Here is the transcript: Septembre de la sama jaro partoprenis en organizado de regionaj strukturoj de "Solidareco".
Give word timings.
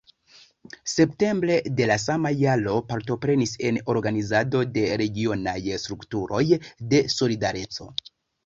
Septembre 0.91 1.57
de 1.79 1.85
la 1.91 1.97
sama 2.03 2.31
jaro 2.39 2.73
partoprenis 2.93 3.53
en 3.71 3.79
organizado 3.95 4.65
de 4.79 4.87
regionaj 5.03 5.57
strukturoj 5.85 6.45
de 6.95 7.07
"Solidareco". 7.19 7.93